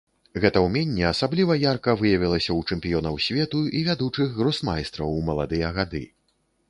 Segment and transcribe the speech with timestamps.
[0.43, 6.03] Гэта ўменне асабліва ярка выявілася ў чэмпіёнаў свету і вядучых гросмайстраў у маладыя гады.